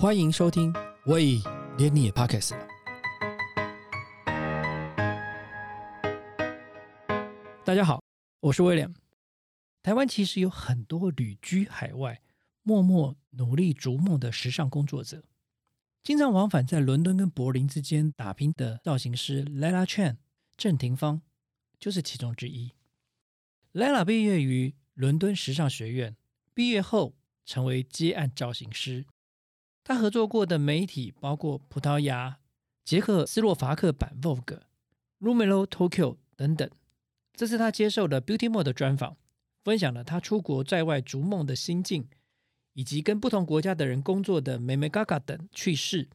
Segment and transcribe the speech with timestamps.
[0.00, 0.72] 欢迎收听，
[1.04, 1.42] 喂，
[1.76, 2.66] 连你也 Pockets 了。
[7.62, 8.02] 大家好，
[8.40, 8.94] 我是威廉。
[9.82, 12.22] 台湾其实有很多旅居海外、
[12.62, 15.22] 默默努力逐梦的时尚工作者，
[16.02, 20.16] 经常往返在伦敦跟柏林之间打拼的造型师 Lela Chan
[20.56, 21.20] 郑廷芳
[21.78, 22.72] 就是其中之一。
[23.74, 26.16] Lella 毕业于伦敦时尚学院，
[26.54, 29.04] 毕业后成为接案造型师。
[29.90, 32.38] 他合作过的媒体包括葡萄牙、
[32.84, 34.60] 捷克斯洛伐克版 Vogue、
[35.18, 36.70] Rumelo Tokyo 等等。
[37.34, 39.16] 这次他接受了 Beauty Mode 的专访，
[39.64, 42.06] 分享了他出国在外逐梦的心境，
[42.74, 46.08] 以及跟不同国家的人工作的美美嘎嘎等趣事。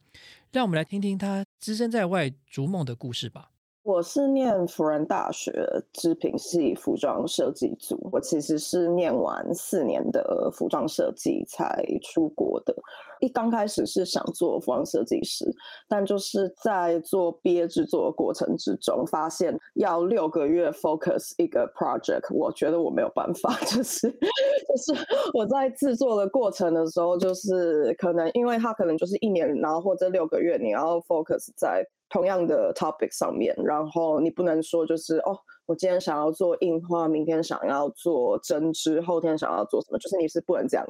[0.50, 3.50] 让我们来听听他只身在外逐梦的故事吧。
[3.86, 12.74] 我是念辅仁大学织品系服装设计组，我其实是念完四年的服装设计才出国的。
[13.20, 15.44] 一刚开始是想做服装设计师，
[15.86, 24.92] 但就是在做毕业制作过程之中，发现要六个月 focus 一个 project，我觉得我没有办法， 就是就是
[25.32, 31.86] 我在制作的过程的时候，就是可能因为它可能就是一年，然后或者六个月，你要 focus 在。
[32.08, 40.86] 同样的 topic 上面，然后你不能说就是哦，我今天想要做印花，明天想要做针织，后天想要做什么，就是你是不能这样。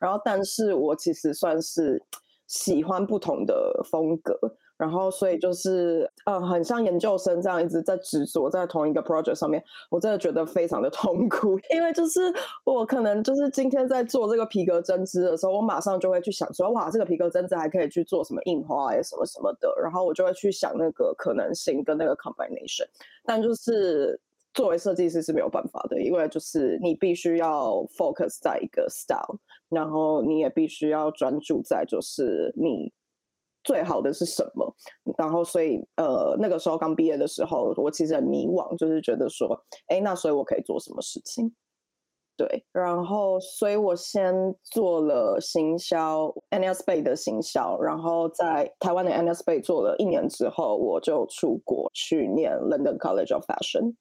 [0.00, 2.04] 然后，但是我其实算是
[2.46, 4.38] 喜欢不同的风格。
[4.82, 11.56] 然后，所以就是，呃，很像研究生这样一直在执着在同一个 project 上面，我真的觉得非常的痛苦。
[11.72, 12.20] 因为就是
[12.64, 19.72] 我可能就是今天在做这个皮革针织的时候，我马上就会去想说，哇，这个皮革针织还可以去做什么印花呀，什么什么的。
[19.80, 22.84] 然后我就会去想那个可能性跟那个 combination。
[23.24, 24.20] 但就是
[24.52, 29.38] 作为设计师是没有办法的，因为就是你必须要 focus 在一个 style，
[29.68, 32.92] 然后你也必须要专注在就是你。
[33.64, 34.74] 最好的是什么？
[35.18, 41.54] 然后，所以，呃，那个时候刚毕业的时候，我其实很迷惘，就是觉得说，哎，那所以我可以做什么事情？
[42.34, 44.34] 对，然后，所以我先
[44.64, 53.94] 做了行销，NS Bay 的行销，然后在台湾的 NS Bay 做了一年之后，我就出国去念 London College of Fashion。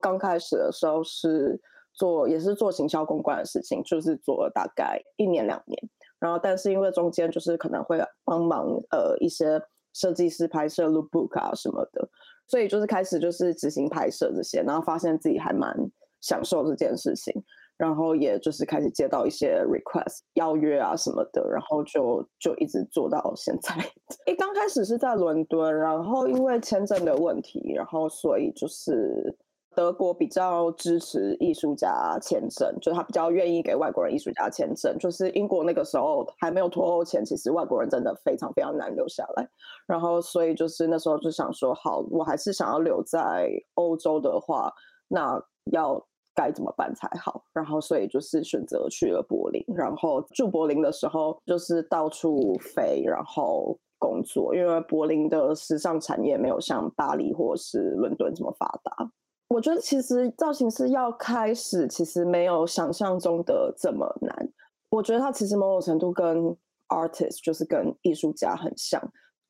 [0.00, 1.60] 刚开始的时候是
[1.92, 5.78] 做，也是做行销公关的事情，就是做了大概一年两年。
[6.22, 9.60] 然后，但是因为中间就是可能会帮忙呃一些
[9.92, 12.08] 设计师拍摄 lookbook 啊什么的，
[12.46, 15.76] 所以就是开始就是执行拍摄这些，然后发现自己还蛮
[16.20, 17.34] 享受这件事情，
[17.76, 23.74] 然后也就是开始接到一些 request 邀约啊什么的，然后就就一直做到现在。
[24.30, 29.36] 一刚开始是在伦敦，然后因为签证的问题，然后所以就是。
[29.74, 34.96] 德国比较支持艺术家签证，就是他比较愿意给外国人艺术家签证。
[34.98, 39.48] 就是英国那个时候还没有脱欧前，其实外国人真的非常非常难留下来。
[39.86, 44.72] 然后，所以就是那时候就想说，好，我还是想要留在欧洲的话，
[45.08, 46.02] 那要
[46.34, 47.42] 该怎么办才好？
[47.52, 49.64] 然后，所以就是选择去了柏林。
[49.74, 59.10] 然后住柏林的时候，就是到处飞，然后工作，因为柏林的时尚产业没有像巴黎或是伦敦这么发达。
[59.52, 64.48] 我觉得其实造型师要开始，其实没有想象中的这么难。
[64.88, 66.56] 我觉得他其实某种程度跟
[66.88, 69.00] artist 就是跟艺术家很像。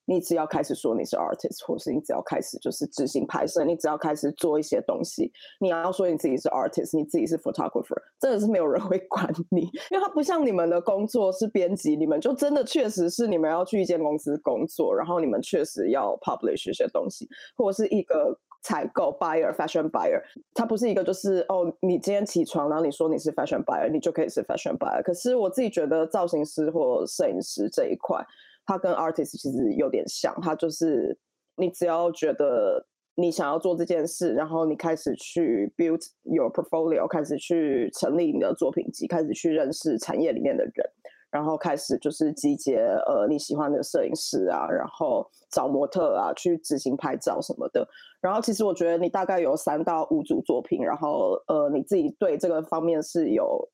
[0.05, 5.31] 你只要开始说你是 artist，或是你只要开始就是执行拍摄，你只要开始做一些东西，
[5.61, 9.61] 你要说你自己是 artist，你自己是 photographer，真的是没有人会管你，
[9.93, 18.37] 因为他不像你们的工作是编辑，你们就真的确实是你们要去一间公司工作，然后你们确实要 publish 一些东西，或者是一个。
[18.63, 20.23] 采购 buyer fashion buyer，
[20.55, 25.03] 它不是一个就是哦，你今天起床，然后你说你是 fashion buyer，你就可以是 fashion buyer。
[25.03, 28.25] 可是我自己觉得造型师或摄影师这一块，
[28.65, 31.19] 它跟 artist 其实有点像，它就是
[31.57, 32.87] 你只要觉得
[33.17, 40.91] 你想要做这件事，然后你开始去 build your portfolio，开始去成立你的作品集，开始去认识产业里面的人。
[41.33, 42.77] 然后开始就是集结
[43.07, 47.89] 呃你喜欢的摄影师啊，然后找模特啊去执行拍照什么的。
[48.21, 53.67] 然后其实我觉得你大概有三到五组作品，然后呃你自己对这个方面是有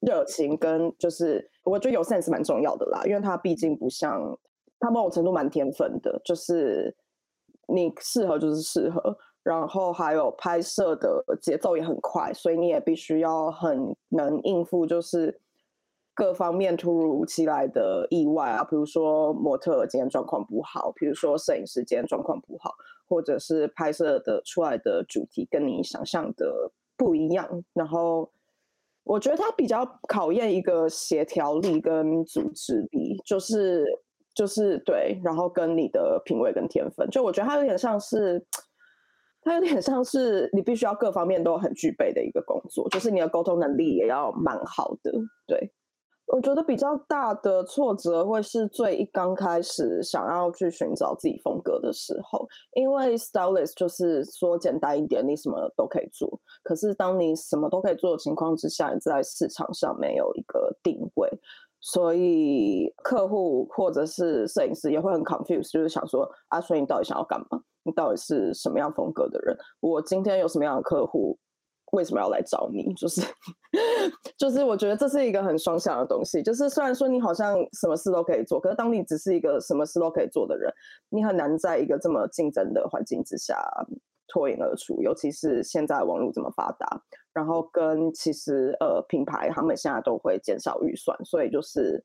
[0.00, 4.38] 热情跟就是我觉得有 sense 蛮重要的啦，因为它毕竟不像
[4.78, 6.96] 它某种程度蛮天分的，就是
[7.66, 15.40] 你适合就是适合，然后还有拍摄的节奏也很快，所以你也必须要很能应付就是。
[16.14, 22.72] 各方面突如其来的意外啊，比如说模特今天状况不好，比如说摄影师今天状况不好，
[23.08, 28.30] 或者是拍摄的出来的主题跟你想象的不一样，然后
[29.02, 33.84] 我觉得它比较考验一个协调力跟组织力，就是
[34.34, 38.46] 就是对，然后跟你的品味跟天分，就我觉得它有点像是，
[39.42, 45.12] 它有点像是你必须要各方面都很具备的一个工作，就是你的沟通能力也要蛮好的，
[45.48, 45.72] 对。
[46.26, 56.40] 我觉得比较大的挫折会是最一刚开始想要去寻找自己风格的时候，因为 stylist 就是说简单一点，你什么都可以做。
[56.62, 61.28] 可是当你什么都可以做的情况之下，你在市场上没有一个定位，
[61.80, 67.60] 所以客户或者是摄影师也会很 confused，就是想说啊，所以你到底想要干嘛？
[67.84, 69.54] 你到底是什么样风格的人？
[69.80, 71.38] 我今天有什么样的客户？
[71.94, 72.92] 为什么要来找你？
[72.94, 73.22] 就是，
[74.36, 76.42] 就是，我觉得这是一个很双向的东西。
[76.42, 80.72] 就是虽然说你好像什么事都可以做，可是当你只是一个什么事都可以做的人，
[81.08, 83.56] 你很难在一个这么竞争的环境之下
[84.26, 85.00] 脱颖而出。
[85.02, 87.00] 尤其是现在网络这么发达，
[87.32, 92.04] 然后跟其实呃品牌他们现在都会减少预算，所以就是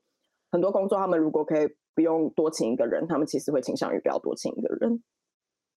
[0.52, 5.04] 很多工作他们如果可以不用多请一个人，他们其实会倾向于不要多请一个人。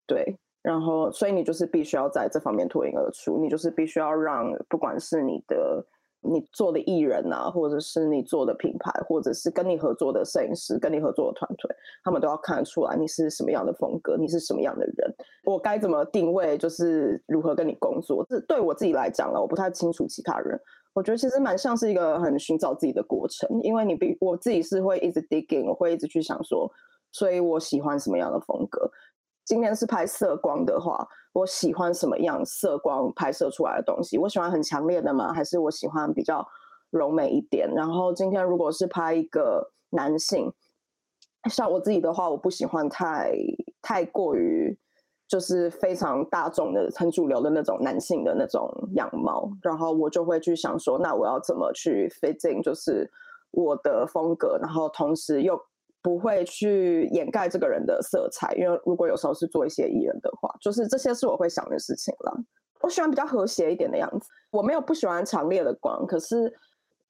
[0.06, 0.38] 对。
[0.62, 5.85] 然后，所以你就是必须要在这方面脱颖而出，你就是必须要让，不管是你的
[6.20, 11.75] 你做的艺人啊，或者是你做的品牌，或者是跟你合作的摄影师、跟你合作的团队，
[12.05, 15.12] 他们都要看得出来你是什么样的风格，你是什么样的人，
[15.44, 18.25] 我该怎么定位，就是如何跟你工作。
[18.29, 20.56] 这对我自己来讲了，我不太清楚其他人，
[20.94, 26.70] 我觉得其实蛮像是一个很寻找自己的过程，因为你比我自己是会一直 digging，我会一直去想说，
[27.11, 28.88] 所以我喜欢什么样的风格。
[29.44, 34.16] 今天是拍色光的话，我喜欢什么样色光拍摄出来的东西？
[34.16, 35.32] 我喜欢很强烈的吗？
[35.32, 36.46] 还是我喜欢比较
[36.90, 37.68] 柔美一点？
[37.74, 40.52] 然后今天如果是拍一个男性，
[41.50, 43.34] 像我自己的话，我不喜欢太
[43.82, 44.78] 太过于
[45.26, 49.50] 就是非常大众的、很主流的那种男性的那种样貌。
[49.60, 53.10] 然后我就会去想说，那我要怎么去 fitting，就是
[53.50, 55.60] 我的风格，然后同时又。
[56.02, 62.37] 不会去掩盖这个人的色彩，因为如果有时候是做一些艺人的话，就是这些是我会想的事情了。
[62.81, 66.52] 我喜欢比较和谐一点的样子，我没有不喜欢强烈的光，可是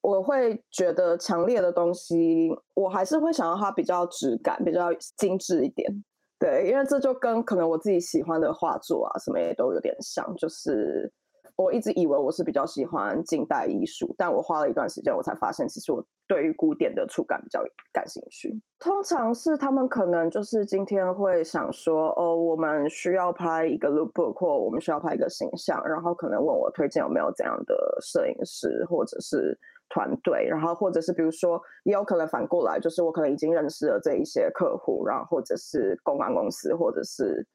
[0.02, 5.90] 我会觉得强烈的东西，我还是会想要它比较质感、比较精致一点。
[6.38, 11.12] 对，因为这就跟可能我自己喜欢的画作啊什么也都有点像，就是。
[11.54, 17.62] 我一直以为我是比较喜欢近代艺术，但我花了一段时间，我才发现，其实我对于古典的触感比较
[17.92, 18.58] 感兴趣。
[18.78, 29.54] 通常是他们可能就是今天会想说，哦，我们需要拍一个 lookbook，或我们需要拍一个形象，然后可能问我推荐有没有怎样的摄影师或者是
[29.90, 37.46] 团队，然后或者是比如说，也有可能反过来，就是我可能已经认识了这一些客户，然后或者是公关公司或者是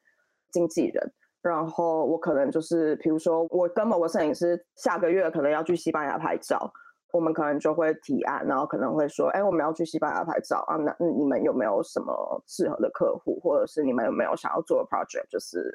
[0.52, 1.12] 经纪人。
[1.42, 6.72] 然后我可能就是，比如说我跟某个摄影师下个月可能要去西班牙拍照，
[7.12, 15.72] 我们可能就会提案，然后可能会说，哎，我们要去西班牙拍照啊，那你们有没有什么适合的客户，或者是你们有没有想要做的 project，就是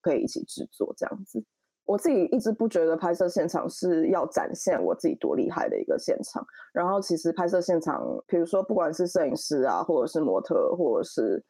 [0.00, 1.44] 可以一起制作这样子。
[1.84, 11.44] 我自己一直不觉得拍摄现场是要展现我自己多厉害的一个现场，然后其实拍摄现场，比如说不管是摄影师啊，或者是模特，或者是。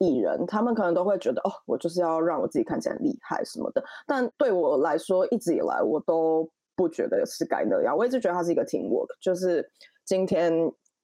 [0.00, 3.82] 艺人他们可能都会觉得哦，我就是要让我自己看起来厉害什么的。
[4.06, 6.48] 但对我来说，一直以来我都
[6.78, 7.96] 不觉得是该那样。
[7.96, 9.68] 我一直觉得它是一个 team work，就是
[10.04, 10.52] 今天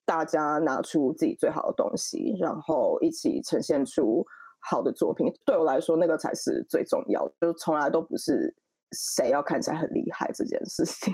[0.06, 4.24] 大家拿出自己最好的东西，然后一起呈现出
[4.60, 5.26] 好的作品。
[5.44, 7.28] 对我来说，那个才是最重要。
[7.40, 8.54] 就从来都不是
[8.92, 11.12] 谁要看起来很厉害这件事情。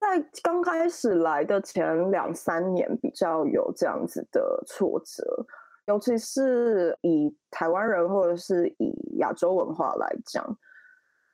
[0.00, 5.46] 在刚开始来的前两三年，比较有这样子的挫折。
[5.86, 10.44] 尤其是以台湾人或者是以亚洲文化来讲，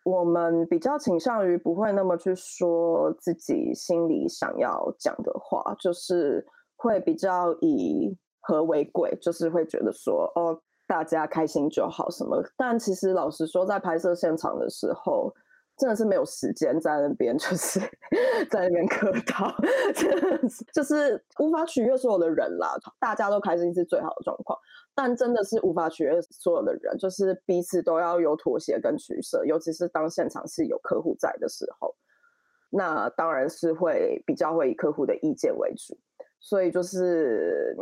[0.04, 12.42] 我们比较倾向于不会那么去说自己心里想要讲的话，就是会比较以和为贵，就是会觉得说哦，大家开心就好什么。
[12.56, 15.32] 但其实老实说，在拍摄现场的时候。
[15.78, 17.80] 真的是没有时间在那边，就是
[18.50, 19.50] 在那边客套，
[20.72, 22.76] 就是无法取悦所有的人啦。
[23.00, 24.56] 大家都开心是最好的状况，
[24.94, 29.44] 但真的是无法取悦所有的人，就是彼此都要有妥协跟取舍。
[29.44, 31.94] 尤其是当现场是有客户在的时候，
[32.70, 35.96] 那当然是会比较会以客户的意见为主，
[36.40, 37.76] 所以就是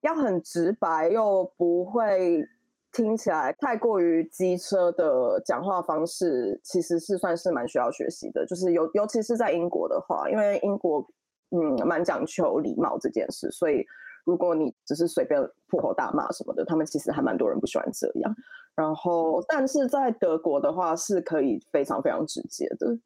[0.00, 2.48] 要很直白又不会。
[2.92, 8.44] 听起来太过于机车的讲话方式，其实是算是蛮需要学习的。
[8.44, 11.08] 就是尤尤其是在英国的话，因为英国
[11.52, 13.86] 嗯蛮讲求礼貌这件事，所以
[14.24, 18.34] 如果你只是随便破口大骂什么的，他们其实还蛮多人不喜欢这样。
[18.74, 22.98] 然后，但是在德国的话是可以非常非常直接的。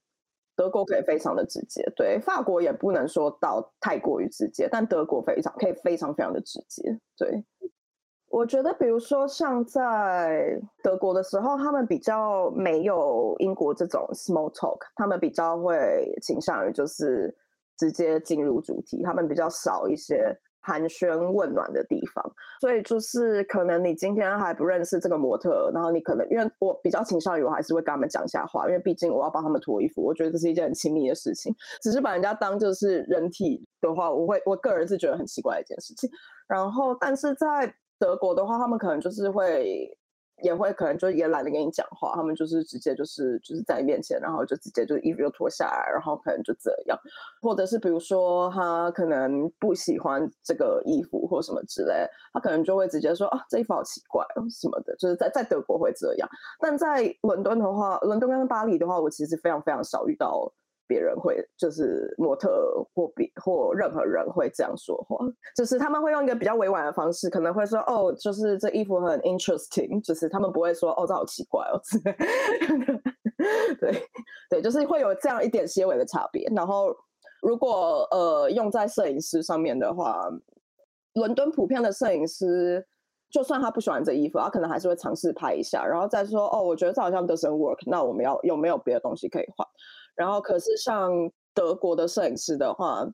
[0.57, 7.45] 德国可以非常的直接，对，法国也不能说到太过于直接，但德国非常可以非常非常的直接，对。
[8.29, 17.37] 我觉得，比如说像在德国的时候，他们比较没有英国这种 small talk，他们比较会倾向于就是
[17.77, 22.25] 直接进入主题，他们比较少一些寒暄问暖的地方。
[22.61, 31.55] 所以就是可能你今天还不认识这个模特，然后你可能因为我比较倾向于我还是会跟他们讲一下话，因为毕竟我要帮他们脱衣服，我觉得这是一件很亲密的事情。
[31.83, 36.09] 只是把人家当就是人体的话，我会我个人是觉得很奇怪的一件事情。
[36.49, 39.89] 然后，但是在德国的话，他们可能就是会，
[40.43, 46.99] 也会可能就也懒得跟你讲话，他们就是直接就是就是在你面前，然后就直接就衣服就脱下来，然后可能就这样，
[47.41, 60.53] 或者是比如说他可能不喜欢这个衣服或什么之类，他可能就会直接说啊这衣服好奇怪哦什么的，就是在在德国会这样，但在伦敦的话，伦敦跟巴黎的话，我其实非常非常少遇到。
[60.87, 62.51] 别人会就是模特
[62.95, 65.19] 或别或任何人会这样说话，
[65.57, 71.81] 就是他们会用一个比较委婉的方式，可能会说哦，就是这衣服很 interesting，就是他们不会说哦，这好奇怪哦，
[73.81, 74.09] 对
[74.51, 76.49] 对，就是会有这样一点些微的差别。
[76.55, 76.95] 然后
[77.43, 80.29] 如果呃用在摄影师上面的话，
[81.15, 82.85] 伦敦普遍的摄影师，
[83.31, 89.67] 就算他不喜欢这衣服，他可能还是会尝试拍一下，然后再说哦，我觉得这好像 doesn't work，那我们要有没有别的东西可以换？
[90.17, 91.11] 然后，可是像
[91.53, 93.05] 德国的摄影师的话，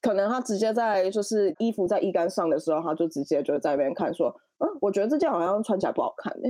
[0.00, 6.48] 可能他直接在就是衣服在衣杆上的时候，他就直接就在那边看说，嗯，我觉得这件好像穿起来不好看呢。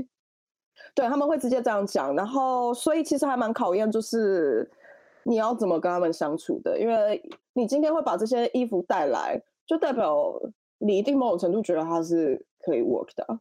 [0.94, 2.14] 对，他们会直接这样讲。
[2.14, 4.70] 然后，所以其实还蛮考验，就是
[5.24, 7.20] 你要怎么跟他们相处的，因为
[7.54, 10.32] 你今天会把这些衣服带来，就代表
[10.78, 13.40] 你一定某种程度觉得它是可以 work 的，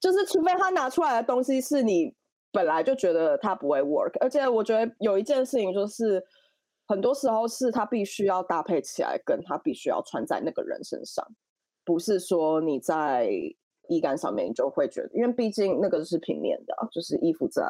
[0.00, 2.14] 就是除非他拿出来的东西是你。
[2.52, 6.20] 本来就觉得它不会 work，而且我觉得有一件事情就是，
[6.88, 11.24] 很多时候是它必须要搭配起来，跟它必须要穿在那个人身上，
[11.84, 13.30] 不是说你在
[13.88, 17.62] 衣杆上面你就会觉得，因为毕竟那个是平面的，就是衣服在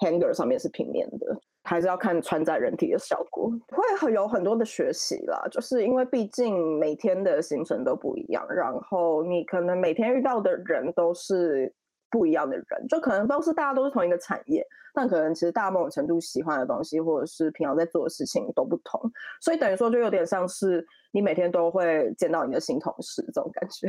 [0.00, 11.74] hanger 上面是平面的，还是要看穿在人体的效果，会很有很多的学习啦，就是因为毕竟每天的行程都不一样，然后你可能每天遇到的人都是。
[12.10, 19.00] 不一样的人，就可能都是大家都是同一个产业，但可能其实大家某种程度喜欢的东西，或者是平常在做的事情都不同，
[19.40, 23.88] 所以等于说就有点像是你每天都会见到你的新同事这种感觉。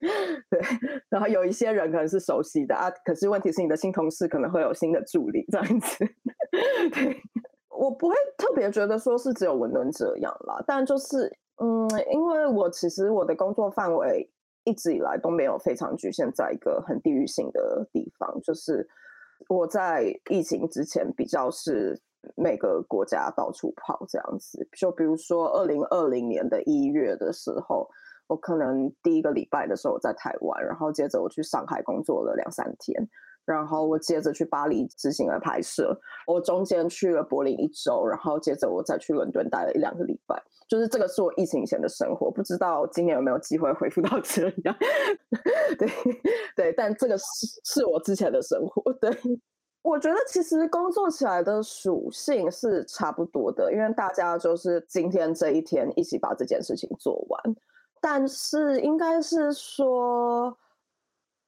[0.48, 0.60] 对，
[1.08, 6.06] 然后有一些人可能是熟悉的啊，可是问题是你的新同事可能会有新的助理这样子。
[6.94, 7.20] 对，
[7.68, 14.30] 我不会特别觉得说是只有文伦这样啦，但就是嗯，因为我其实我的工作范围。
[14.68, 18.86] 一直以来都没有非常局限在一个很地域性的地方，就是
[19.48, 21.98] 我在疫情之前比较是
[22.36, 24.68] 每个国家到处跑这样子。
[24.76, 27.88] 就比如说二零二零年的一月的时候，
[28.26, 33.08] 我可能第一个礼拜的时候我在台湾，然后接着我去上海工作了两三天。
[33.46, 40.36] 然后我接着去巴黎执行了拍摄，我中间去了柏林一周，然后接着我再去伦敦待了一两个礼拜。
[40.68, 44.76] 就是这个是我疫情前的生活，不知道今年有没有机会恢复到这样。
[45.78, 45.88] 对
[46.54, 47.24] 对，但这个是
[47.64, 48.92] 是我之前的生活。
[48.94, 49.10] 对，
[49.82, 57.56] 我觉得其实工作起来的属性是差不多的，因为大家就是今天这一天一起把这件事情做完，
[58.00, 60.56] 但是应该是说。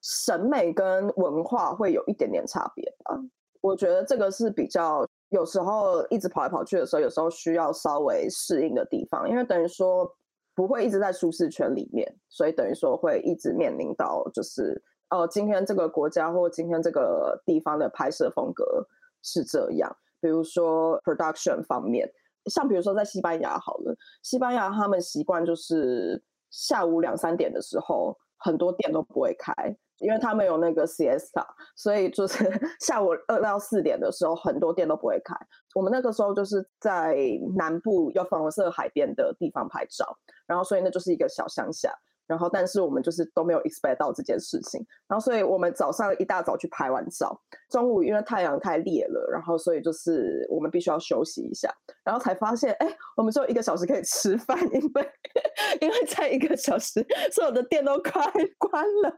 [0.03, 3.21] 审美跟文化会有一点点差别吧，
[3.61, 10.13] 我觉得这个是比较有时候一直跑来跑去的时候，有时候需要稍微适应的地方，因为等于说
[10.55, 18.87] 不会一直在舒适圈里面，所以等于说会一直面临到就是哦，今天这个国家或今天这个地方的拍摄风格
[19.23, 22.13] 是这样，比如说 production 方面，
[22.47, 29.53] 像比如说在西班牙好了，西班牙他们习惯就是下午两三点的时候，很多店都不会开。
[30.01, 31.45] 因为他们有那个 siesta，
[31.77, 32.39] 所以就是
[32.81, 35.35] 下午二到四点的时候，很多店都不会开。
[35.75, 37.17] 我们那个时候就是在
[37.57, 40.17] 南部有粉红色海边的地方拍照，
[40.47, 41.93] 然后所以那就是一个小乡下。
[42.27, 44.81] 然后但是我们就是都没有 expect 到这件事情。
[45.09, 47.37] 然后所以我们早上一大早去拍完照，
[47.69, 51.69] 中午因为太阳太烈了，然后所以就是我们必须要休息一下，
[52.05, 55.11] 然后才发现，哎，我们只有一个小时可以吃饭，因为
[55.83, 58.25] 因为在一个小时所有的店都快
[58.59, 59.13] 关了。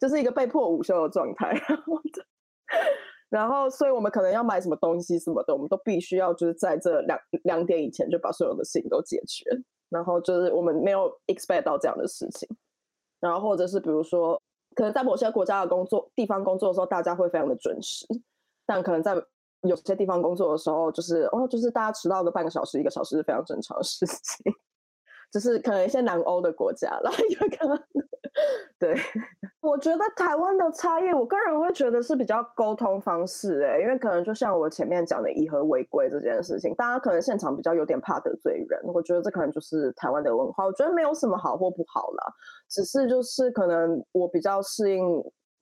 [0.00, 2.00] 就是一个被迫午休的状态， 然后，
[3.28, 9.44] 然后，所以我们可能要买什么东西什么的，我们都必须要就是在这两两点以前就把所有的事情都解决。
[9.88, 12.48] 然后就是我们没有 expect 到这样的事情，
[13.20, 14.42] 然后或者是比如说，
[14.74, 18.04] 可能在某些国家的工作地方工作的时候，大家会非常的准时，
[18.66, 19.14] 但可能在
[19.62, 24.52] 有些地方工作的时候，就是哦，就是大家迟到个半个小时、一个小时是非常正常的事情。
[25.32, 27.78] 就是可能一些南欧的国家啦，有可能。
[28.78, 28.94] 对，
[29.62, 40.66] 我觉得台湾的差异，我个人会觉得是比较沟通方式，哎，因为可能就像我前面讲的以和为贵这件事情，大家可能现场比较有点怕得罪人，我觉得这可能就是台湾的文化。
[40.66, 42.32] 我觉得没有什么好或不好啦，
[42.68, 45.06] 只是就是可能我比较适应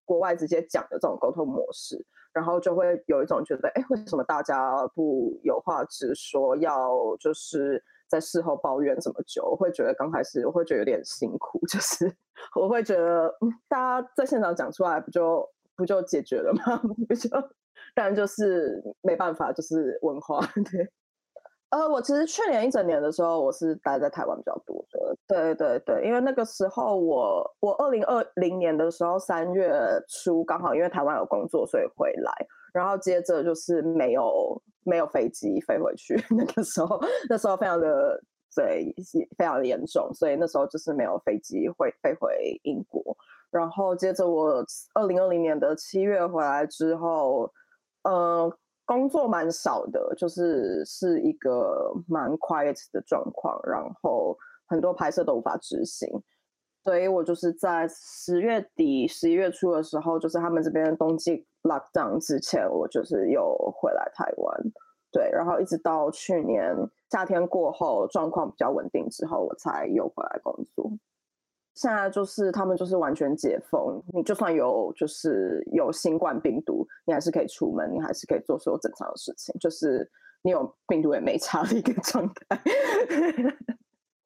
[0.04, 7.80] 国外直接讲的这种沟通模式，然后就会有一种觉得，哎，为什么大家不有话直说，要就是。
[8.14, 12.08] 在事后抱怨这么久，我会觉得刚开始我会觉得有点辛苦， 就是
[12.54, 13.28] 我会觉得
[13.68, 15.44] 大家在现场讲出来不就
[15.74, 16.80] 不就解决了吗？
[17.08, 17.28] 不就，
[17.92, 20.38] 但就是没办法，就是文化
[20.70, 20.88] 对。
[21.70, 25.16] 呃，我其实去年一整年的时候，我是待在台湾比较多的。
[25.26, 29.72] 对对对，因为那个时候我我二零二零年的时候三月
[30.08, 32.32] 初刚好因为台湾有工作，所以回来，
[32.72, 34.62] 然后接着就是没有。
[34.84, 38.20] 没有飞机飞回去， 那个时候那时候非常的
[38.54, 38.94] 对，
[39.36, 43.16] 非常的严重，所以那时候就是没有飞机会飞回英国。
[43.50, 44.64] 然后接着我
[44.94, 47.50] 二零二零年的七月回来之后，
[48.02, 48.52] 呃，
[48.84, 54.36] 工作蛮少的，就是是一个蛮 quiet 的状况，然后
[54.66, 56.08] 很多拍摄都无法执行。
[56.82, 64.60] 所以我就是在十月底、十一月初的时候，就是他们这边冬季 lockdown 之前，我就是又回来台湾，
[65.10, 66.74] 对，然后一直到去年
[67.10, 70.90] 夏天过后，状况比较稳定之后，我才又回来工作。
[71.74, 80.08] 现在就是他们就是完全解封，你就算有就是有新冠病毒，你还是可以出门，你还是可以做所有正常的事情，就是
[80.42, 82.62] 你有病毒也没差的一个状态。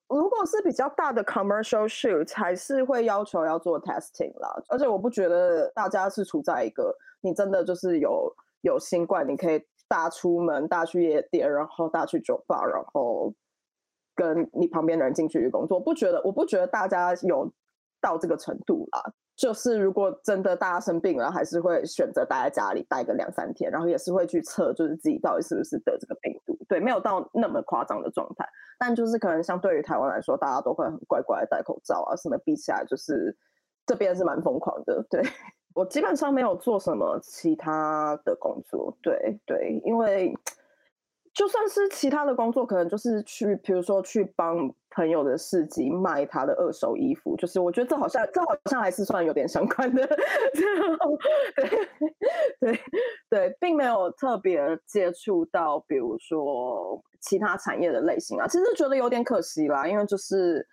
[0.09, 4.63] 如果是比较大的 commercial shoot，才是会要求要做 testing 啦。
[4.69, 13.33] 而且我不觉得大家是处在一个你真的就是有有新冠，你可以大出门、大去夜店，然后大去酒吧，然后
[14.15, 15.81] 跟你旁边的人近距离工作。
[15.81, 16.21] 不觉得？
[16.25, 17.53] 我不觉得大家有
[18.01, 19.03] 到这个程度啦。
[19.37, 26.59] 就是如果真的大家生病了，还是会选择待在家里待个两三天，然后也是会去测，就是自己到底是不是得这个病毒。
[26.69, 28.45] 对，没有到那么夸张的状态。
[28.81, 33.37] 但就是可能相对于台湾来说，大家都会很乖乖戴口罩啊，什么比起来，就是
[33.87, 35.07] 这边是蛮疯狂的。
[35.09, 35.23] 对
[35.79, 40.35] 我基本上没有做什么其他的工作，对对，因为。
[41.35, 50.05] 就算是其他的工作，可能就是去，比如说去帮朋友的市集卖他的二手衣服，就是我觉得这好像这好像还是算有点相关的，
[51.55, 51.71] 对
[52.59, 52.81] 对
[53.31, 60.67] 对，并没有特别接触到，比如说其他产业的类型啊，其实觉得有点可惜啦，因为就是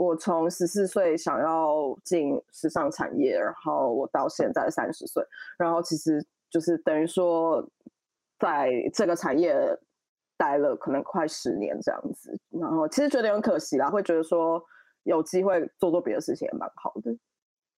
[0.00, 5.22] 我从十四岁想要进时尚产业，然后我到现在三十岁，
[5.58, 7.68] 然后其实就是等于说
[8.38, 9.78] 在这个产业。
[10.40, 14.58] 待了可能快十年这样子，然后其实觉得有点可惜啦，会觉得说
[15.02, 17.14] 有机会做做别的事情也蛮好的。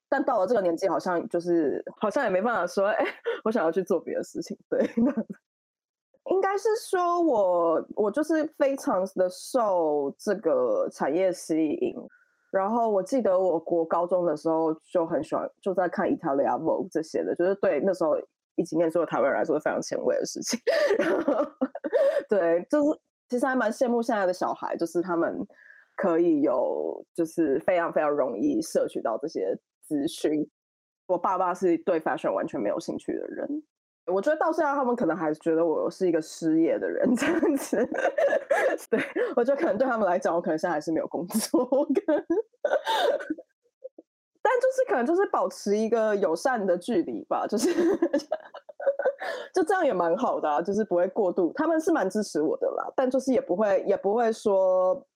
[0.09, 3.05] 但到了这个年纪，好像就是好像也没办法说，哎，
[3.43, 4.57] 我想要去做别的事情。
[4.71, 4.89] 对，
[6.31, 11.95] 应该是说我我就是非常的受这个产业吸引。
[12.51, 18.17] 然后我记得我国高中的时候就很喜欢，就在看 Italia Vogue 这些的，就是对那时候。
[18.57, 20.61] 一起念书的台湾人来说非常前卫的事情，
[22.29, 25.35] 对，就是其实还蛮羡慕现在的小孩，就是他们
[25.97, 30.47] 可以有，就是非常非常容易摄取到这些资讯。
[31.07, 33.63] 我爸爸是对 fashion 完全没有兴趣的人，
[34.07, 37.77] 我觉得到现在他们可能还是觉得我是一个失业的人 这样子。
[38.91, 39.01] 对
[39.37, 41.69] 我觉得可能对他们来讲，我可能现在还是没有工作。
[44.45, 47.73] 但就是可能就是保持一个友善的距离吧，就是
[49.55, 51.53] 就这样也蛮好的，就是不会过度。
[51.55, 55.07] 他们是蛮支持我的啦，但就是也不会也不会说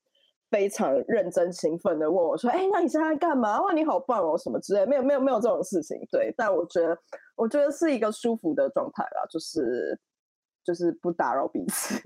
[0.50, 3.60] 非常认真兴奋的问我说：“哎，那你现在干嘛？
[3.62, 5.98] 哇，你好棒哦，什么之类。”没有没有没有这种事情。
[6.10, 6.98] 对，但我觉得
[7.34, 9.98] 我觉得是一个舒服的状态啦，就是
[10.64, 12.00] 就是不打扰彼此。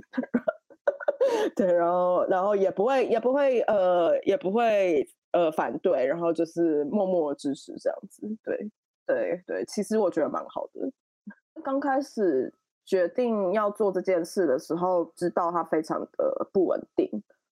[1.55, 5.07] 对，然后然后也不会也不会呃也不会。
[5.33, 8.68] 呃，反对，然后就是默默支持这样子，对，
[9.07, 10.90] 对，对，其实我觉得蛮好的。
[11.62, 12.53] 刚开始
[12.85, 17.09] 决定要做这件事的时候，知道它非常的不稳定，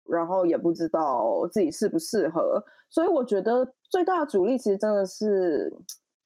[0.09, 5.73] 然后也不知道自己适不适合，所以我觉得最大的阻力其实真的是，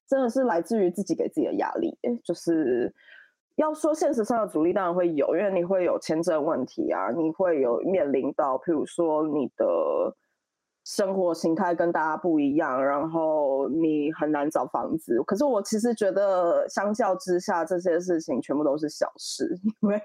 [0.07, 1.97] 真的是来自于自己给自己的压力。
[2.23, 2.93] 就是
[3.55, 10.15] 要说现实上的阻力，当然会有，因为你会有签证问题啊，你会有面临到，譬如说你的。
[10.85, 15.17] 生活形态跟大家不一样，然后你很难找房子。
[15.23, 20.01] 可是我其实觉得，相较之下，这些事情全部都是小事， 因为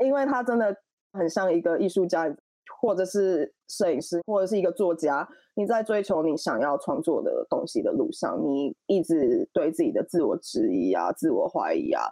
[0.00, 0.74] 因为他真的
[1.12, 2.34] 很像一个艺术家，
[2.80, 5.28] 或者是摄影师，或者是一个作家。
[5.54, 12.02] 你在追求你想要创作的东西的路上，你一直对自己的自我质疑啊、自我怀疑啊。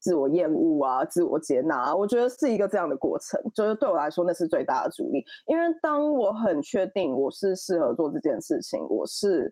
[0.00, 3.40] 自我厌恶啊，自我接纳，我觉得是一个这样的过程。
[3.54, 5.24] 就是对我来说，那是最大的阻力。
[5.46, 9.50] 因为当我很确定我是适合做这件事情，我是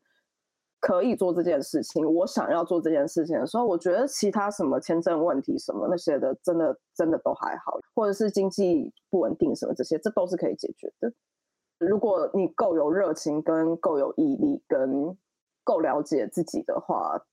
[0.83, 11.13] 可以做这件事情，我想要做这件事情的时候，我觉得其他什么签证问题什么那些的，真的真的都还好，或者是经济不稳定什么这些，这都是可以解决的。
[11.79, 15.17] 如果你够有热情，跟够有毅力，跟
[15.63, 17.25] 够了解自己的话，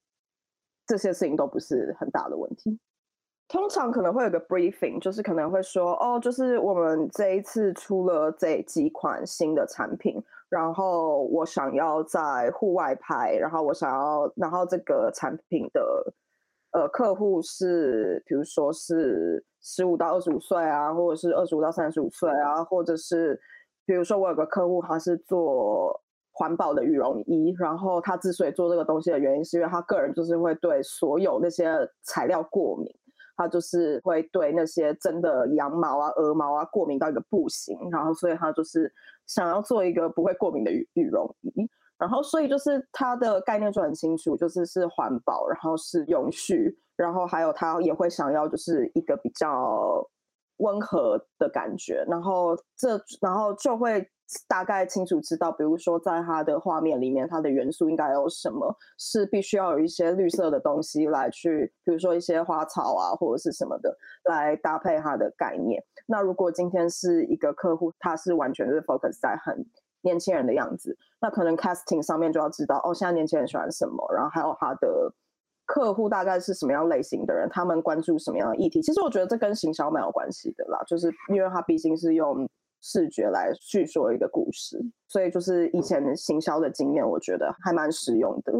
[0.85, 2.79] 这些事情都不是很大的问题。
[3.49, 16.13] 通常可能会有个 briefing，就是可能会说，哦，就是我们这一次出了这几款新的产品，然后我想要在户外拍，然后我想要，然后这个产品的
[16.73, 23.41] 呃客户是，比如说是十五到二十五岁啊，或者是二十五到三十五岁啊，或者是
[23.83, 25.99] 比如说我有个客户他是做
[26.33, 32.87] 环保的羽绒衣，然后他之所以做这个东西的原因，是因为他个人就是会对所有那些材料过敏。
[33.39, 38.93] 他就是会对那些真的羊毛啊、鹅毛啊过敏到一个不行，然后所以他就是
[39.27, 41.65] 想要做一个不会过敏的羽羽绒衣，
[41.97, 50.05] 然后所以就是他的概念就很清楚，就是是环保，然后是永续，然后还有他也会想要就是一个比较
[50.57, 54.05] 温和的感觉，然后这然后就会。
[54.47, 65.83] 大概清楚知道，比如说在它的画面里面，它的元素应该有什么，是必须要有一些绿色的东西来去，比如说一些花草啊或者是什么的来搭配它的概念。
[66.05, 69.65] 那如果今天是一个客户，他是完全是 focus 在很
[70.01, 75.11] 年轻人的样子，那可能 casting 上面就要知道哦，现在年轻人喜欢什么，然后还有他的
[75.65, 78.81] 客户大概是什么样类型的人，他们关注什么样的议题。
[78.81, 82.47] 其实我觉得这跟行销蛮有关系的啦，就是因为他毕竟是用。
[82.81, 88.53] 视觉来叙说一个故事，所以就是以前行销的经验，我觉得还蛮实用的。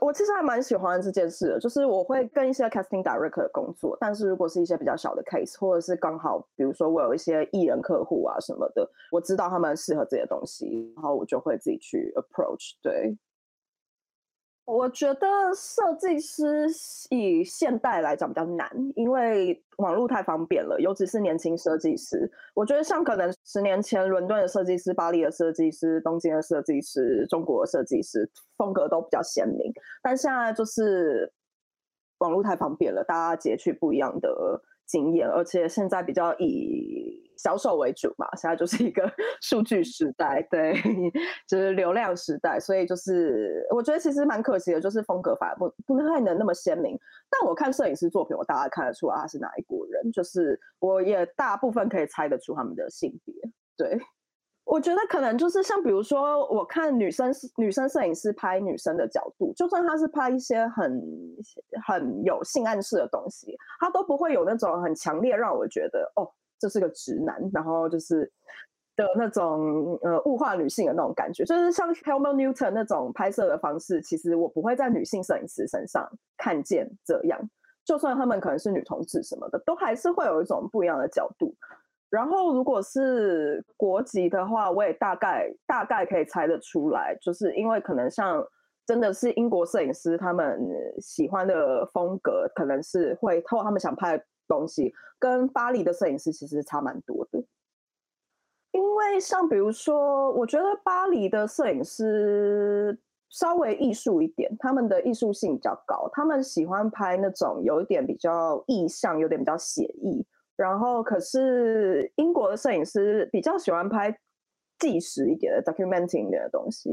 [0.00, 12.74] 我其实还蛮喜欢这件事的，就是我会跟一些 casting director 工作，但是如果是一些比较小的 case，或者是刚好比如说我有一些艺人客户啊什么的，我知道他们适合这些东西，然后我就会自己去 approach。
[12.80, 13.16] 对。
[14.68, 15.26] 我觉得
[15.56, 16.66] 设计师
[17.08, 22.30] 以现代来讲比较难，因为网络太方便了，尤其是年轻设计师。
[22.52, 31.32] 我觉得像可能十年前伦敦的设计师、巴黎的设计师、东京的设计师、中国的设计师风格都比较鲜明，但现在就是
[32.18, 37.28] 网络太方便了，大家截取不一样的经验，而且现在比较以。
[37.38, 39.08] 销售为主嘛，现在就是一个
[39.40, 40.74] 数据时代，对，
[41.46, 46.98] 就是流量时代，所以就是我觉得其实蛮可惜的，就是风格反而不不太能那么鲜明。
[47.30, 53.32] 但我看摄影师作品，我大概看得出来他是哪一国人，就是我也大部分可以猜得出他们的性别。
[53.76, 53.96] 对，
[54.68, 61.02] 我觉得可能就是像比如说，我看女生女生摄影师拍女生的角度，就算他是拍一些很
[61.86, 66.30] 很有性暗示的东西，他都不会有那种很强烈让我觉得哦。
[66.60, 68.28] 这是个直男，然后就是
[68.96, 77.38] 的那种呃物化女性的那种感觉，就是像 Helmut Newton 那种拍摄的方式，其实我不会在女性摄影师身上看见这样。
[77.84, 81.54] 就算他们可能是女同志什么的，都还是会有一种不一样的角度。
[82.10, 88.44] 然后如果是国籍的话，我也大概大概可以猜得出来，就是因为可能像
[88.86, 90.60] 真的是英国摄影师，他们
[91.00, 94.24] 喜欢的风格可能是会透过他们想拍的。
[94.48, 97.38] 东西跟巴黎的摄影师其实差蛮多的，
[98.72, 110.24] 因为像比如说，我觉得巴黎的摄影师稍微艺术一点，他们的艺术性比较高，他们喜欢拍那种有一点比较意象，有点比较写意。
[110.58, 114.14] 然后，可是英国的摄影师比较喜欢拍
[114.78, 116.90] 纪实一点的 documenting 一点的东西。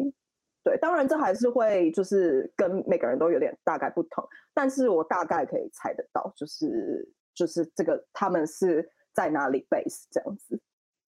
[0.64, 7.12] 对，当然这还是会就是跟每个人都有点大概不同，但是我大概可以猜得到，就是。
[7.36, 10.58] 就是这个，他们是在哪里 base 这样子？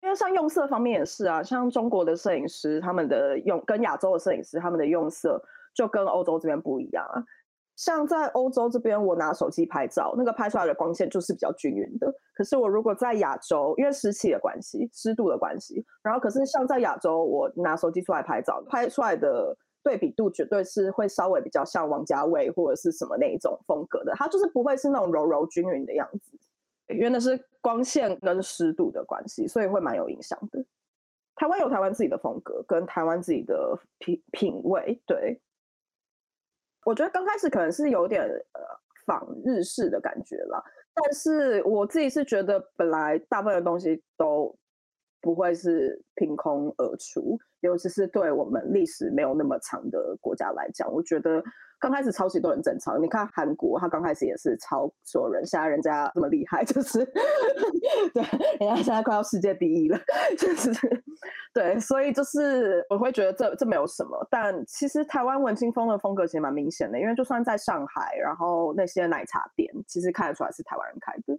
[0.01, 5.43] 因为像用色方面也是啊，像中国的摄影师，他们的用跟亚洲的摄影师，他们的用色
[5.75, 7.21] 就跟欧洲这边不一样啊。
[7.83, 12.13] 像在欧洲这边，我拿手机拍照，那个拍出来的光线就是比较均匀的。
[12.33, 19.57] 可是我如果在亚洲，因为湿气的关系、湿度的关系，然后可是像在亚洲，我拿手机出来拍照，拍出来的。
[19.85, 26.39] 对比度绝对是会稍微比较像王家卫或者是什么那一种风格的，它就是不会是那种柔柔均匀的样子，
[26.87, 30.63] 因为那是光线跟湿度的关系，所以会蛮有影响的。
[31.35, 35.01] 台湾有台湾自己的风格，跟台湾自己的品品味。
[35.05, 35.41] 对，
[36.85, 38.61] 我觉得刚开始可能是有点呃
[39.05, 44.55] 仿日式的感觉啦，但是我自己是觉得本来大部分的东西都
[45.23, 51.41] 不会是凭空而出，尤其是对我们历史没有那么长的国家来讲，我觉得。
[51.79, 57.03] 刚开始抄袭都很正常，你看韩国，他刚开始也是抄所有人，现在人家这么厉害，就是
[58.15, 58.23] 对，
[58.57, 59.99] 人家现在快要世界第一了，
[60.37, 60.71] 就是
[61.53, 71.37] 对，所以就是我会觉得这这没有什么，但其实台湾文青风的风格其实蛮明显的，因为就算在上海，然后那些奶茶店，其实看得出来是台湾人开的，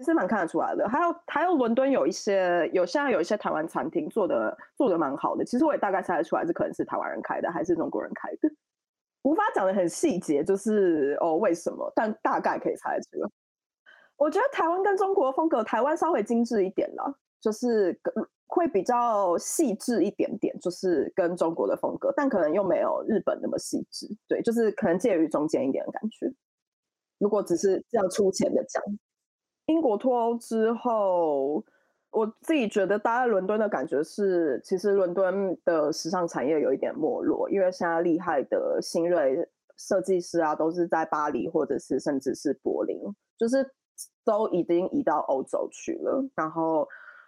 [0.00, 0.88] 其实蛮看得出来的。
[0.88, 8.50] 还有还有伦敦有一些有现在有一些台湾餐厅做的做的蛮好的，其实我也大概猜得出来，这可能是台湾人开的，还是中国人开的。
[9.24, 13.28] 无法讲的很细节，就是哦为什么，但大概可以猜得出来。
[14.16, 17.94] 我觉得台湾跟中国风格，台湾稍微精致一点了，就是
[18.46, 24.08] 会比较细致一点点，就是跟中国的风格，但可能又没有日本那么细致。
[24.26, 26.32] 对，就是可能介于中间一点的感觉。
[27.18, 28.82] 如果只是这样粗浅的讲，
[29.70, 31.64] 英国脱欧之后。
[32.12, 42.98] 我自己觉得待在伦敦的感觉是，其实伦敦的时尚产业有一点没落，因为现在厉害的新锐设计师啊，都是在巴黎或者是甚至是柏林，
[43.38, 43.64] 就是
[44.24, 46.20] 都已经移到欧洲去了。
[46.34, 46.84] 然后，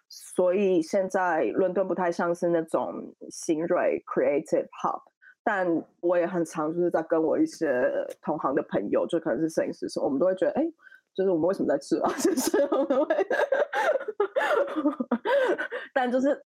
[0.09, 5.01] 所以现在伦敦不太像是那种新锐 creative hub，
[5.45, 7.89] 但我也很常就是在跟我一些
[8.21, 10.73] 同行的朋友，就可能是摄影师时，我们都会觉得，哎。
[11.15, 12.13] 就是我们为什么在吃啊？
[12.19, 13.27] 就是 我们会，
[15.93, 16.43] 但就是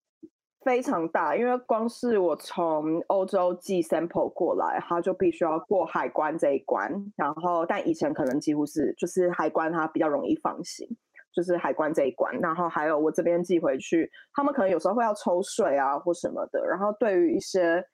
[0.64, 6.90] 非常大，因为光是我从欧洲寄 sample 过来，它就必须要过海关这一关。
[7.16, 10.88] 然后，但以前可能几乎是就是海关它比较容易放行，
[11.32, 12.36] 就是海关这一关。
[12.40, 16.66] 然后还有我这边寄回去，他们可能有时候会要抽税啊或什么的。
[16.66, 17.84] 然后对于一些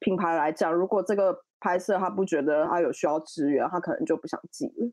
[0.00, 4.92] 品牌来讲，如果这个拍摄他不觉得他有需要支援，他可能就不想寄了。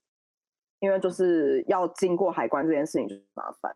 [0.80, 3.74] 因为就是要经过海关这件事情就麻烦，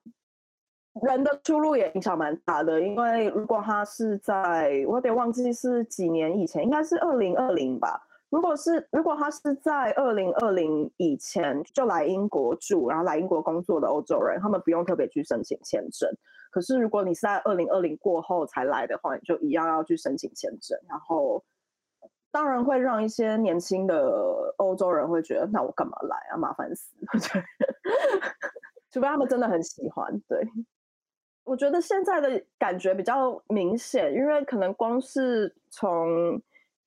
[1.02, 2.80] 人的出入也影响蛮大的。
[2.82, 8.06] 因为如果他是在，我有点忘记是几年以前，应该是二零二零吧。
[8.30, 16.08] 如果是如果他是在二零二零以前就来英国住，然后来英国工作的欧洲人，他们不用特别去申请签证。
[16.52, 21.44] 可是如果你是在二零二零过后才来的话，你就一样要去申请签证，然后。
[22.32, 26.38] 当然会让一些年轻的欧洲人会觉得，那我干嘛来啊？
[26.38, 26.94] 麻烦死！
[28.92, 30.20] 除非他们真的很喜欢。
[30.28, 30.48] 对，
[31.44, 36.42] 我觉得现在的感觉比较明显，因为可能光是从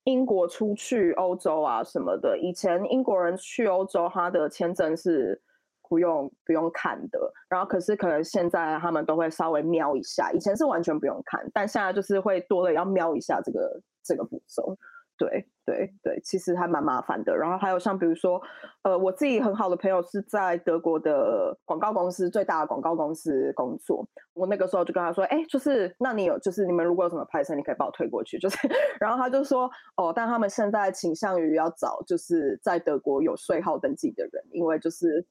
[0.05, 5.41] 英国出去欧洲啊什么的，以前英国人去欧洲，他的签证是
[5.89, 7.33] 不用不用看的。
[7.49, 14.77] 然后可是可能现在他们都会稍微瞄一下，以前是完全不用看，但现在就是会多了要瞄一下这个这个步骤。
[15.17, 17.35] 对对对，其实还蛮麻烦的。
[17.35, 18.41] 然后还有像比如说，
[18.81, 24.05] 呃，我自己很好的朋友是在德国的广告公司最大的广告公司工作。
[24.33, 28.37] 我那个时候就跟他说，哎，就是那你有就是你们如果有什么拍摄，你可以把我推过去。
[28.39, 28.57] 就是，
[28.99, 35.25] 然后他就说，哦，但他们现在倾向于要找就是在德国有税号登记的人，因为就是。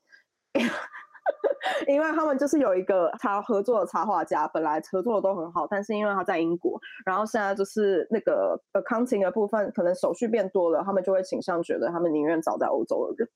[1.93, 13.29] 因为他们就是有一个插合作的插画家，本来合作的都很好，但是因为他在英国，然后现在就是那个 accounting 的部分可能手续变多了，他们就会倾向觉得他们宁愿找在欧洲的人，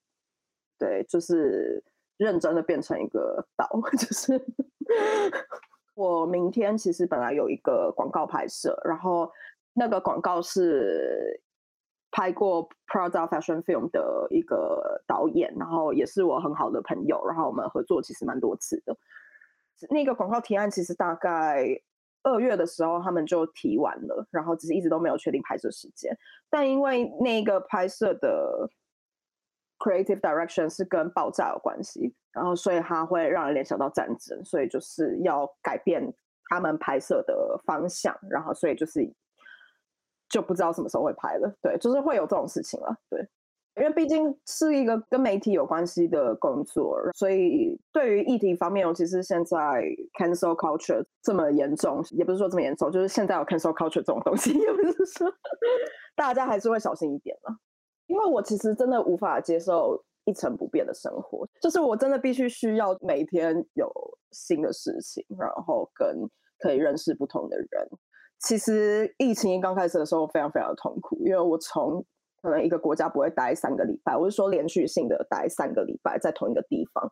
[0.79, 1.85] 对，就是
[2.16, 3.69] 认真的变成一个岛。
[3.99, 4.40] 就是
[5.95, 9.31] 我明天其实本来有一个广告拍摄，然后
[9.75, 11.40] 那个广告是。
[12.16, 18.96] 拍过 Prada Fashion Film 的一个导演，然后也是我很好的朋友，然后我们合作其实蛮多次的。
[19.90, 21.79] 那个广告提案其实大概
[22.22, 26.16] 二月的时候他们就提完了，然后只是一直都没有确定拍摄时间。
[26.48, 28.66] 但因为那个拍摄的
[29.79, 36.14] creative direction 是跟爆炸有关系，然后所以它会让人联想到战争，所以就是要改变
[36.48, 39.12] 他们拍摄的方向，然后所以就是。
[40.28, 43.20] 就不知道什么时候会拍了，对，就是会有这种事情了，对，
[43.76, 49.84] 因为毕竟是一个跟媒体有关系的工作，所以对于议题方面，尤其是现在
[50.18, 55.32] cancel culture 这么严重，也不是说这么严重，就是现在有 cancel culture 这种东西， 也不是说
[56.14, 57.56] 大家还是会小心一点了。
[58.06, 63.92] 因为我其实真的无法接受一成不变的生活，就是我真的必须需要每天有
[64.32, 66.16] 新的事情，然后跟
[66.58, 67.88] 可以认识不同的人。
[68.38, 72.05] 其实疫情刚开始的时候非常非常的痛苦，因为我从
[72.42, 77.11] 可能一个国家不会待三个礼拜，我是说连续性的待三个礼拜在同一个地方，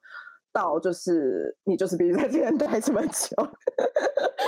[0.52, 3.34] 到就是你就是必须在这边待这么久，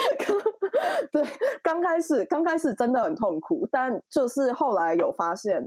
[1.11, 1.25] 对，
[1.63, 5.67] 刚开始刚开始真的很痛苦，但就是后来有发现，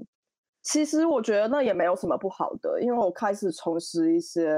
[0.62, 4.56] 其实我觉得那也没有什么不好的，因为我开始重拾一些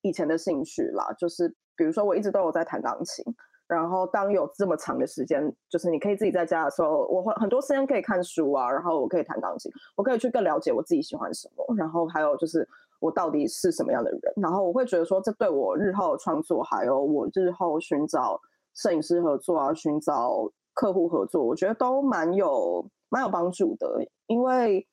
[0.00, 3.22] 以前的兴趣啦，就是比如说我一直都有在弹钢琴。
[3.68, 12.68] 然后，当有这么长的时间，就是你可以自己在家的时候，我会很多时间可以看书啊，然后我可以弹钢琴，我可以去更了解我自己喜欢什么，然后还有就是
[13.00, 18.40] 我到底是什么样的人，然后我会觉得说，这对我日后创作，还有我日后寻找
[18.74, 24.86] 摄影师合作啊，寻找客户合作，我觉得都蛮有蛮有帮助的，因为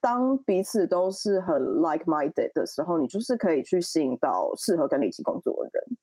[0.00, 5.98] 当彼此都是很 like minded 的时候，你就是可以去吸引到适合跟你一起工作的人。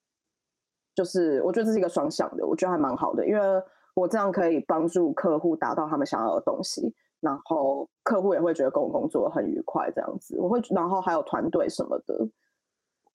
[0.93, 3.41] 就是我觉得这是一个双向的，我觉得还蛮好的，因为
[3.93, 10.37] 我这样可以帮助客户达到他们想要的东西，然后客户也会觉得跟我工作很愉快，这样子。
[10.39, 12.27] 我会，然后还有团队什么的，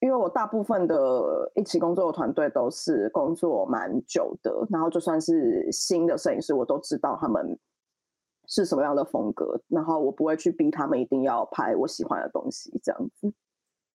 [0.00, 7.58] 因为我大部分的一起工作的团队都是工作蛮久的，然后就算是新的摄影师，我都知道他们
[8.46, 13.32] 是什么样的风格，然后我不会去逼他们一定要拍我喜欢的东西，这样子。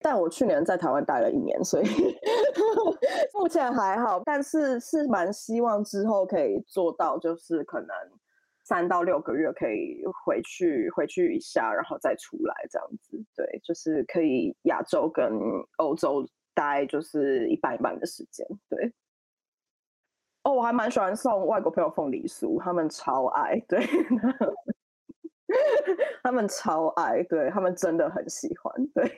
[0.03, 1.87] 但我去年在台湾待了一年，所以
[3.35, 4.23] 目前还好。
[4.25, 7.89] 但是是蛮希望之后可以做到，就是可能
[8.65, 13.23] 三到六个月可以回去回去一下，然后再出来这样子。
[13.37, 15.31] 对，就是可以亚洲跟
[15.77, 18.47] 欧洲待就是一半一半的时间。
[18.71, 18.93] 对。
[20.45, 23.61] 哦，我还蛮喜欢送外国朋友凤梨酥，他们超爱。
[23.69, 23.87] 对，
[26.25, 28.87] 他们超爱，对他们真的很喜欢。
[28.95, 29.15] 对。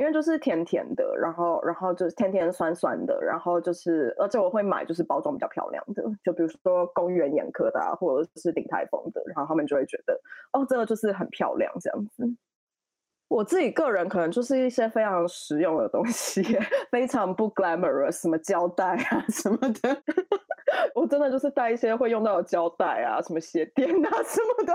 [0.00, 10.18] 因为就是甜甜的，然后然后就是甜甜酸酸的，然后就是而且我会买就是包装比较漂亮的，就比如说公园眼科的啊或者是顶台风的，然后他们就会觉得
[10.54, 12.24] 哦，这个就是很漂亮这样子。
[13.28, 16.42] 我自己个人可能就是一些非常实用的东西，
[16.90, 20.02] 非常不 glamorous，什么胶带啊什么的，
[20.94, 24.72] 我真的就是带一些会用到的胶带啊，什么鞋垫啊什么的。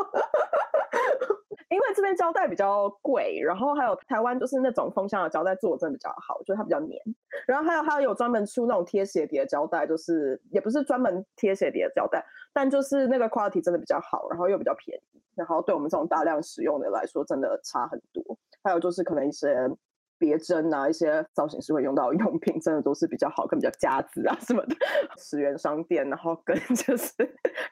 [1.69, 7.01] 因为这边胶带比较贵，然后还有台湾就是那种封箱的胶带做的真的比较好，就是它比较黏。
[7.47, 12.23] 然后还有还有有专门出那种贴鞋底的胶带，就是也不是专门贴鞋底的胶带，
[12.53, 18.23] 但就是那个 quality 真的比较好，然后又比较便宜，然后对我们这种大量使用的来说真的差很多。
[18.63, 19.69] 还有就是可能一些
[20.17, 24.75] 别针啊，一些造型师会用到的用品，真的都是比较好，跟比较夹子啊什么的。
[25.17, 27.11] 十元商店，然后跟 就是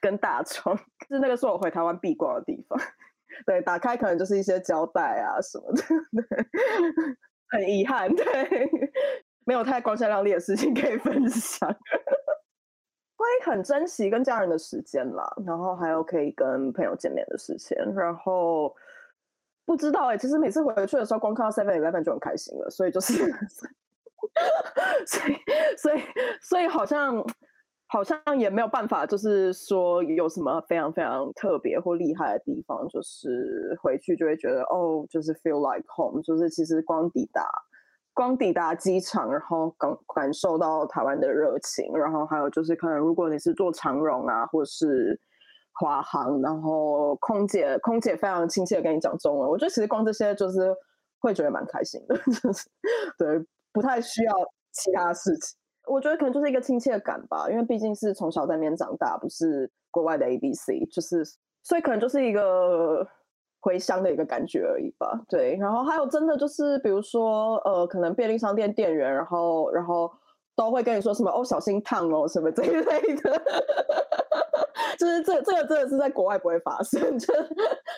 [0.01, 0.75] 跟大窗，
[1.07, 2.79] 就是那个是我回台湾必逛的地方。
[3.45, 5.83] 对，打开可能就是一些胶带啊什么的，
[7.49, 8.69] 很遗憾，对，
[9.45, 11.69] 没有太光鲜亮丽的事情可以分享。
[13.15, 18.75] 会很珍惜跟家人的时间啦，然后还有可以跟朋友见面的时间，然后
[19.65, 23.13] 不知道哎，其实每次回去的时候，光看到 Seven Eleven 就很开心了，所以就是，
[25.05, 25.37] 所以
[25.77, 26.01] 所以
[26.41, 27.23] 所以好像。
[27.87, 37.47] 好像也没有办法，就是说有什么非常非常特别或厉害的地方，就是回去就会觉得哦，就是 feel like home，就是其实光抵达，
[38.13, 45.19] 光抵达机场，然后感感受到台湾的热情，然后还有就是可能如果你是坐长荣啊，或是
[45.73, 50.73] 华航，然后空姐空姐非常亲切的跟你讲中文，我觉得其实光这些就是
[51.19, 52.67] 会觉得蛮开心的， 就是
[53.19, 54.33] 对，不太需要
[54.71, 55.57] 其他事情。
[55.87, 61.23] 我觉得可能就是一个亲切感吧，因为毕竟是从小在那边长大，不是国外的 A B C，就是
[61.63, 63.07] 所以可能就是一个
[63.59, 65.21] 回乡的一个感觉而已吧。
[65.27, 70.11] 对，然后还有真的就是比如说呃，可能便利商店店员，然后然后
[70.55, 73.41] 都会跟你说什么哦，小心烫哦什么这一类的。
[74.97, 77.33] 就是这这个真的是在国外不会发生，就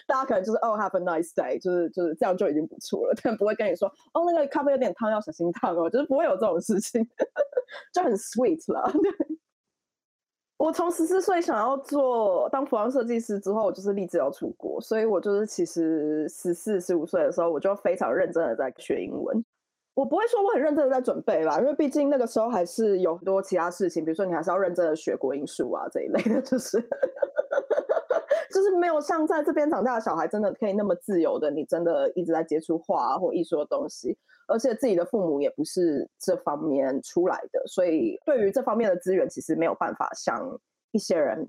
[0.08, 7.06] 大家可能就是哦，have a nice day，就是就是这样就已经不错了，但不会跟你说哦，那个咖啡有点烫，要小心烫哦，就是不会有这种事情，
[7.94, 8.92] 就很 sweet 了。
[10.58, 19.44] 我从十四岁想要做当服装设计师之后，我就是立志要出国，所以我就是其实十四十五岁的时候，我就非常认真的在学英文。
[19.96, 26.82] 我不会说我很认真的在准备吧，因为毕竟那个时候还是有很多其他事情，比如说你还是要认真的学国音术啊这一类的，就是
[28.52, 40.60] 就是没有像在这边长大的小孩真的可以那么自由的，你真的一直在接触画或艺术的东西，而且自己的父母也不是这方面出来的，所以对于这方面的资源其实没有办法像
[40.92, 41.48] 一些人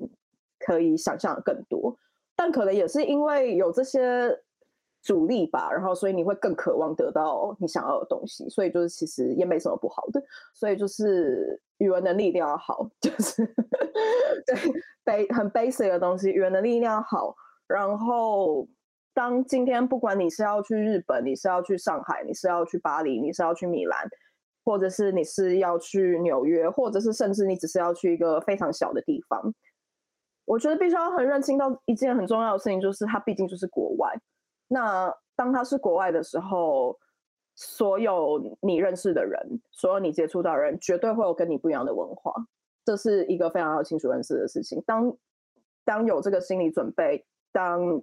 [0.61, 1.99] 可以想象的更多，
[2.36, 4.40] 但可能也是因为有这些。
[5.07, 10.20] 主力吧，然后所以你会更渴望得到你想要的东西，所以就是其实也没什么不好的，
[10.52, 13.46] 所以就是语文能力一定要好， 就是
[15.04, 17.36] 对 b 很 basic 的东西，语文能力一定要好。
[17.68, 18.66] 然后
[19.14, 24.09] 当今天不管你是要去日本，你是要去上海，你是要去巴黎，你是要去米兰，
[24.64, 29.54] 或者是你是要去纽约，或者是甚至你只是要去一个非常小的地方。
[30.44, 34.12] 我觉得必须要很认清到一件很重要的事情，就是它毕竟就是国外。
[34.69, 36.99] 那当他是国外的时候，
[37.55, 42.33] 所有你认识的人，所有你接触到的人，绝对会有跟你不一样的文化。
[42.85, 44.83] 这是一个非常要清楚认识的事情。
[44.87, 45.17] 当
[45.85, 48.03] 当有这个心理准备，当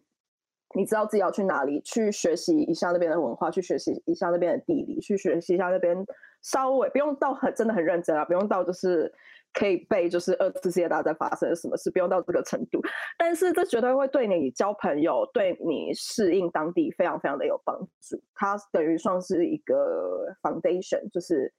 [0.75, 6.05] 你知道自己要去哪里，去学习一下那边的文化，去学习一下那边的地理，去学习一下那边
[6.41, 9.13] 稍微不用到很真的很认真啊，不用到就是。
[9.53, 12.81] 可以背就是二次世界大战发生什么事，不用到这个程度，
[13.17, 18.19] 但是这绝对会对你交朋友、对你适应当地非常非常的有帮助。
[18.33, 21.53] 它等于算是一个 foundation，就是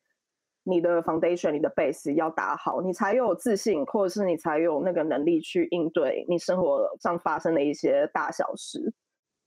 [0.65, 8.93] 你的 foundation、你的 base 要打好，你才有自信，或者是你才有那个能力去应对你生活上发生的一些大小事。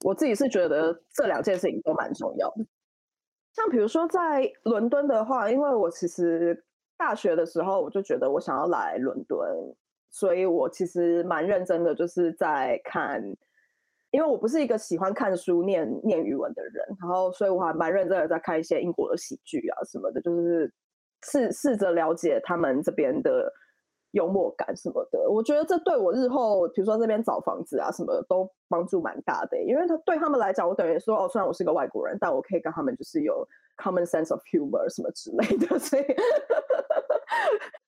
[0.06, 2.66] 我自己是觉得这两件事情都蛮重要的。
[3.54, 6.64] 像比如说在伦敦的话，因为我其实。
[6.98, 9.40] 大学的时候，我就觉得我想要来伦敦，
[10.10, 13.24] 所以我其实蛮认真的，就是在看，
[14.12, 20.74] 因为我不是一个喜欢看书、念念语文的人，然后所以我还蛮认真的在看一些英国的喜剧啊什么的，就是
[21.24, 23.52] 试试着了解他们这边的
[24.12, 25.30] 幽默感什么的。
[25.30, 33.48] 我觉得这对我日后，比如说这边找房子啊什么，都帮助蛮大的，因为他对他们来讲，我等于说哦，虽然我是个外国人，但我可以跟他们就是有。
[33.78, 36.04] common sense of humor 什么之类的， 所以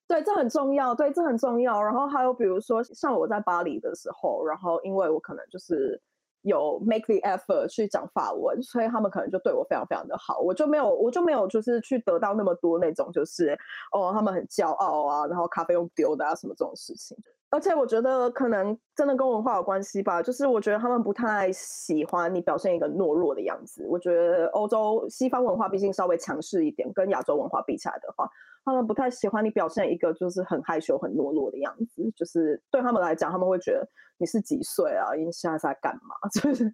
[0.06, 1.82] 对这很重要，对这很重要。
[1.82, 6.00] 然后还有比如说，像我在巴黎的时候，然后因为我可能就是
[6.42, 13.58] 有 make the effort 去讲法文，所以他们可能就对我非常非常的好，我就没有我就没有就是去得到那么多那种就是
[13.92, 17.16] 哦他们很骄傲啊，然后咖啡用丢的啊什么这种事情。
[17.52, 23.84] 而且我觉得可能真的跟文化有关系吧，就是我觉得他们不太喜欢你表现一个懦弱的样子。
[23.88, 28.30] 我觉得欧洲西方文化毕竟稍微强势一点，跟亚洲文化比起来的话，
[28.64, 32.12] 他们不太喜欢你表现一个就是很害羞、很懦弱的样子。
[32.16, 33.88] 就是对他们来讲，他们会觉得
[34.18, 35.14] 你是几岁啊？
[35.14, 36.14] 你现在在干嘛？
[36.30, 36.70] 就是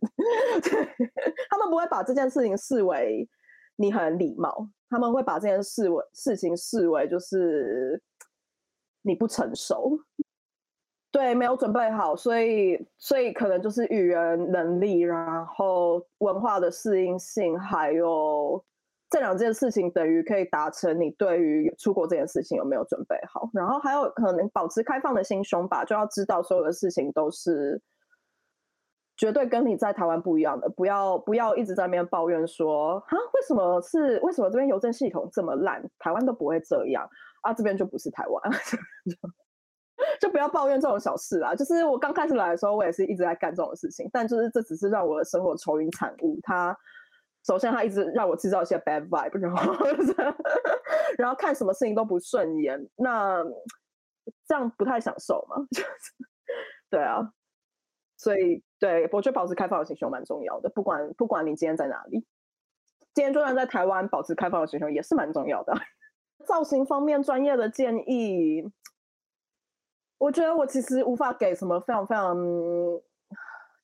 [1.48, 3.28] 他们不会把这件事情视为
[3.76, 8.02] 你很礼貌，他们会把这件事为事情视为就是
[9.02, 9.98] 你不成熟。
[11.12, 18.62] 对，没有准备好，所以所以可能就是语言能力，然后文化的适应性，还有
[19.08, 27.80] 这两件事情等于可以达成你对于出国这件事情有没有准备好，然后还有可能保持开放的心胸吧，就要知道所有的事情都是
[29.16, 37.08] 绝对跟你在台湾不一样的，不要不要一直在那边抱怨说啊，为什么是为什么这边邮政系统这么烂，台湾都不会这样
[37.42, 38.42] 啊，这边就不是台湾。
[40.20, 41.54] 就不要抱怨这种小事啊！
[41.54, 46.38] 就是我刚开始来的时候，我也是一直在干这种事情，但就是这只是让我的生活愁云惨雾。
[46.42, 46.76] 它
[47.46, 49.72] 首先他一直让我制造一些 bad vibe，然后
[51.16, 53.44] 然后看什么事情都不顺眼，那
[54.48, 55.56] 这样不太享受嘛？
[56.90, 57.32] 对啊，
[58.16, 60.68] 所以对我觉得保持开放的心胸蛮重要的。
[60.70, 62.26] 不管不管你今天在哪里，
[63.14, 65.72] 今天就算在台湾，保持开放的心胸也是蛮重要的。
[66.44, 68.68] 造型方面专业的建议。
[70.18, 72.36] 我觉得我其实无法给什么非常非常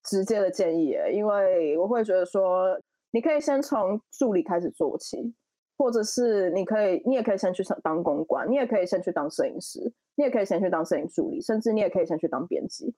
[0.03, 2.81] 直接的建议，因为我会觉得说，
[3.13, 5.33] 你可以先从助理开始做起，
[5.79, 12.93] 或者是你可以，你也可以先去当公关，你也可以先去当摄影师，你也可以先去当摄影助理，甚至你也可以先去当编辑。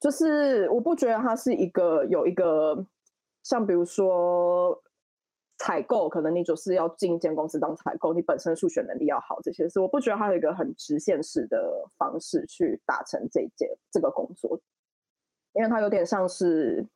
[0.00, 2.84] 就是我不觉得它是一个有一个
[3.44, 4.82] 像比如说。
[5.60, 14.60] 采购可能你就是要进一间公司当采购，你本身数学能力要好，这些事我不觉得它有一个很直线式的方式去达成这件这个工作，
[15.54, 16.86] 因为它有点像是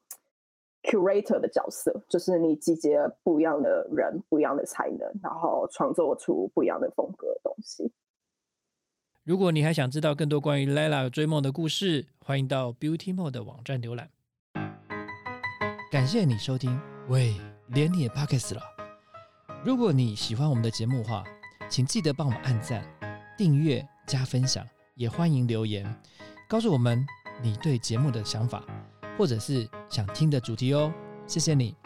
[0.82, 7.92] curator 的角色，就是你集结不一样的人、不一样的才能，然后创作出不一样的风格的东西。
[9.24, 14.10] 如果你还想知道更多关于 Lela 追梦的故事，欢迎到 Beauty Mode 的网站浏览。
[15.90, 17.34] 感谢你收听，喂。
[17.68, 18.60] 连你也 p o c k e t 了。
[19.64, 21.24] 如果你喜欢我们的节目的话，
[21.70, 22.84] 请记得帮我们按赞、
[23.38, 25.86] 订阅、加分享，也欢迎留言
[26.46, 27.06] 告诉我们
[27.40, 28.62] 你对节目的想法，
[29.16, 30.92] 或者是想听的主题哦。
[31.26, 31.81] 谢谢你。